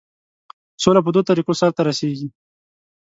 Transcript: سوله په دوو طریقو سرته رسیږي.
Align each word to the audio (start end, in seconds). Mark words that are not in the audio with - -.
سوله 0.83 0.99
په 1.03 1.09
دوو 1.13 1.27
طریقو 1.29 1.53
سرته 1.61 1.81
رسیږي. 1.89 2.27